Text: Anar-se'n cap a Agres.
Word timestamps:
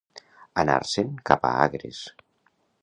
Anar-se'n 0.61 1.11
cap 1.31 1.47
a 1.51 1.55
Agres. 1.67 2.03